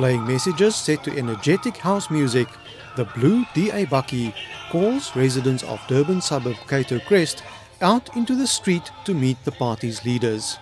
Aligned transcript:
Playing 0.00 0.26
messages 0.26 0.76
set 0.76 1.04
to 1.04 1.18
energetic 1.18 1.76
house 1.76 2.10
music, 2.10 2.48
the 2.96 3.04
blue 3.04 3.44
DA 3.52 3.84
Bakkie 3.84 4.32
calls 4.70 5.14
residents 5.14 5.62
of 5.62 5.78
Durban 5.88 6.22
suburb 6.22 6.56
Cato 6.66 6.98
Crest 7.00 7.42
out 7.82 8.16
into 8.16 8.34
the 8.34 8.46
street 8.46 8.90
to 9.04 9.12
meet 9.12 9.36
the 9.44 9.52
party's 9.52 10.02
leaders. 10.06 10.56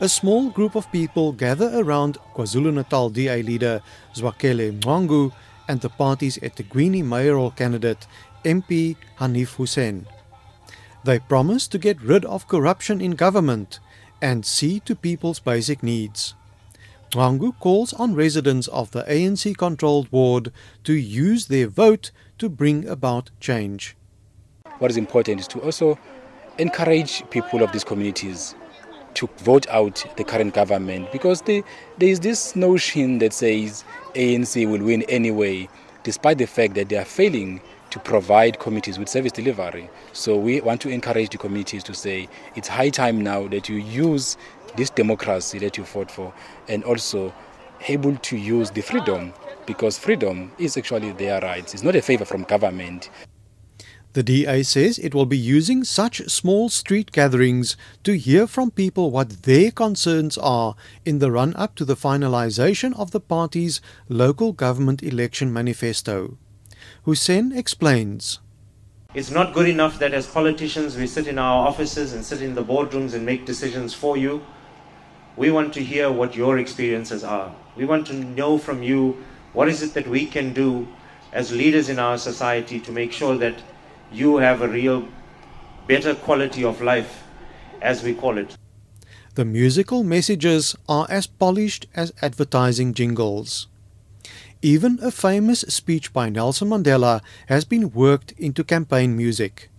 A 0.00 0.08
small 0.10 0.50
group 0.50 0.74
of 0.74 0.92
people 0.92 1.32
gather 1.32 1.70
around 1.80 2.18
KwaZulu-Natal 2.34 3.08
DA 3.08 3.42
leader 3.42 3.80
Zwakele 4.14 4.78
Mncwango 4.78 5.32
and 5.66 5.80
the 5.80 5.88
party's 5.88 6.36
eThekwini 6.36 7.02
mayoral 7.02 7.52
candidate 7.52 8.06
MP 8.44 8.96
Haniff 9.18 9.54
Hoosen. 9.54 10.06
They 11.04 11.20
promise 11.20 11.66
to 11.68 11.78
get 11.78 12.02
rid 12.02 12.26
of 12.26 12.48
corruption 12.48 13.00
in 13.00 13.12
government 13.12 13.80
and 14.20 14.44
see 14.44 14.78
to 14.80 14.94
people's 14.94 15.40
basic 15.40 15.82
needs. 15.82 16.34
Mncwango 17.12 17.52
calls 17.60 17.92
on 17.92 18.14
residents 18.14 18.68
of 18.68 18.90
the 18.92 19.02
ANC 19.02 19.54
controlled 19.58 20.10
ward 20.10 20.50
to 20.84 20.94
use 20.94 21.46
their 21.46 21.68
vote 21.68 22.10
to 22.38 22.48
bring 22.48 22.88
about 22.88 23.30
change. 23.38 23.94
What 24.78 24.90
is 24.90 24.96
important 24.96 25.40
is 25.40 25.48
to 25.48 25.60
also 25.60 25.98
encourage 26.56 27.28
people 27.28 27.62
of 27.62 27.70
these 27.72 27.84
communities 27.84 28.54
to 29.14 29.28
vote 29.38 29.66
out 29.68 30.02
the 30.16 30.24
current 30.24 30.54
government 30.54 31.12
because 31.12 31.42
they, 31.42 31.62
there 31.98 32.08
is 32.08 32.20
this 32.20 32.56
notion 32.56 33.18
that 33.18 33.34
says 33.34 33.84
ANC 34.14 34.66
will 34.66 34.82
win 34.82 35.02
anyway, 35.02 35.68
despite 36.04 36.38
the 36.38 36.46
fact 36.46 36.72
that 36.74 36.88
they 36.88 36.96
are 36.96 37.04
failing 37.04 37.60
to 37.90 37.98
provide 37.98 38.58
communities 38.58 38.98
with 38.98 39.06
service 39.06 39.32
delivery. 39.32 39.90
So 40.14 40.38
we 40.38 40.62
want 40.62 40.80
to 40.80 40.88
encourage 40.88 41.28
the 41.28 41.36
communities 41.36 41.84
to 41.84 41.94
say 41.94 42.26
it's 42.56 42.68
high 42.68 42.88
time 42.88 43.20
now 43.20 43.48
that 43.48 43.68
you 43.68 43.76
use 43.76 44.38
this 44.76 44.90
democracy 44.90 45.58
that 45.60 45.76
you 45.76 45.84
fought 45.84 46.10
for 46.10 46.32
and 46.68 46.84
also 46.84 47.32
able 47.88 48.16
to 48.16 48.36
use 48.36 48.70
the 48.70 48.80
freedom 48.80 49.32
because 49.66 49.98
freedom 49.98 50.52
is 50.58 50.76
actually 50.76 51.12
their 51.12 51.40
rights. 51.40 51.74
It's 51.74 51.82
not 51.82 51.96
a 51.96 52.02
favor 52.02 52.24
from 52.24 52.44
government. 52.44 53.10
The 54.14 54.22
DA 54.22 54.62
says 54.62 54.98
it 54.98 55.14
will 55.14 55.24
be 55.24 55.38
using 55.38 55.84
such 55.84 56.28
small 56.28 56.68
street 56.68 57.12
gatherings 57.12 57.78
to 58.04 58.18
hear 58.18 58.46
from 58.46 58.70
people 58.70 59.10
what 59.10 59.44
their 59.44 59.70
concerns 59.70 60.36
are 60.36 60.74
in 61.06 61.18
the 61.18 61.30
run 61.30 61.54
up 61.56 61.74
to 61.76 61.86
the 61.86 61.96
finalization 61.96 62.94
of 62.98 63.12
the 63.12 63.20
party's 63.20 63.80
local 64.10 64.52
government 64.52 65.02
election 65.02 65.50
manifesto. 65.50 66.36
Hoosen 67.04 67.52
explains. 67.52 68.38
It's 69.14 69.30
not 69.30 69.54
good 69.54 69.68
enough 69.68 69.98
that 69.98 70.12
as 70.12 70.26
politicians 70.26 70.96
we 70.96 71.06
sit 71.06 71.26
in 71.26 71.38
our 71.38 71.66
offices 71.66 72.12
and 72.12 72.22
sit 72.22 72.42
in 72.42 72.54
the 72.54 72.64
boardrooms 72.64 73.14
and 73.14 73.24
make 73.24 73.46
decisions 73.46 73.94
for 73.94 74.18
you. 74.18 74.42
We 75.36 75.50
want 75.50 75.72
to 75.74 75.82
hear 75.82 76.10
what 76.12 76.36
your 76.36 76.58
experiences 76.58 77.24
are. 77.24 77.54
We 77.76 77.84
want 77.84 78.06
to 78.08 78.14
know 78.14 78.58
from 78.58 78.82
you 78.82 79.24
what 79.52 79.68
is 79.68 79.82
it 79.82 79.94
that 79.94 80.06
we 80.06 80.26
can 80.26 80.52
do 80.52 80.88
as 81.32 81.52
leaders 81.52 81.88
in 81.88 81.98
our 81.98 82.18
society 82.18 82.78
to 82.80 82.92
make 82.92 83.12
sure 83.12 83.36
that 83.38 83.54
you 84.12 84.36
have 84.36 84.60
a 84.60 84.68
real 84.68 85.08
better 85.86 86.14
quality 86.14 86.64
of 86.64 86.82
life, 86.82 87.22
as 87.80 88.02
we 88.02 88.14
call 88.14 88.36
it. 88.36 88.56
The 89.34 89.44
musical 89.46 90.04
messages 90.04 90.76
are 90.88 91.06
as 91.08 91.26
polished 91.26 91.86
as 91.94 92.12
advertising 92.20 92.92
jingles. 92.92 93.68
Even 94.60 94.98
a 95.02 95.10
famous 95.10 95.62
speech 95.62 96.12
by 96.12 96.28
Nelson 96.28 96.68
Mandela 96.68 97.22
has 97.46 97.64
been 97.64 97.90
worked 97.92 98.32
into 98.32 98.62
campaign 98.62 99.16
music. 99.16 99.70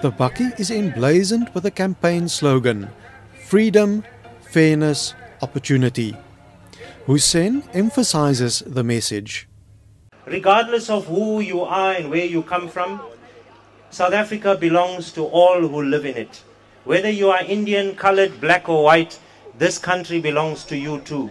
The 0.00 0.12
bakkie 0.12 0.54
is 0.60 0.70
emblazoned 0.70 1.50
with 1.54 1.66
a 1.66 1.72
campaign 1.72 2.28
slogan 2.28 2.88
Freedom, 3.46 4.04
Fairness, 4.42 5.14
Opportunity. 5.42 6.16
Hoosen 7.06 7.64
emphasizes 7.74 8.62
the 8.64 8.84
message. 8.84 9.48
Regardless 10.24 10.88
of 10.88 11.06
who 11.06 11.40
you 11.40 11.62
are 11.62 11.94
and 11.94 12.10
where 12.10 12.24
you 12.24 12.44
come 12.44 12.68
from, 12.68 13.00
South 13.90 14.12
Africa 14.12 14.54
belongs 14.54 15.10
to 15.14 15.24
all 15.24 15.66
who 15.66 15.82
live 15.82 16.06
in 16.06 16.16
it. 16.16 16.44
Whether 16.84 17.10
you 17.10 17.30
are 17.30 17.42
Indian, 17.42 17.96
colored, 17.96 18.40
black, 18.40 18.68
or 18.68 18.84
white, 18.84 19.18
this 19.58 19.78
country 19.78 20.20
belongs 20.20 20.64
to 20.66 20.76
you 20.76 21.00
too. 21.00 21.28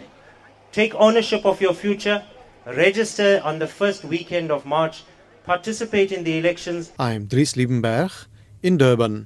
Take 0.74 0.94
ownership 0.96 1.46
of 1.46 1.62
your 1.62 1.74
future, 1.74 2.22
register 2.66 3.40
on 3.46 3.60
the 3.60 3.68
first 3.68 4.04
weekend 4.04 4.52
of 4.52 4.66
March, 4.66 5.06
participate 5.46 6.12
in 6.12 6.26
the 6.26 6.38
elections. 6.38 6.92
I 7.00 7.14
am 7.14 7.28
Dries 7.28 7.54
Liebenberg 7.54 8.28
in 8.62 8.78
Durban. 8.78 9.26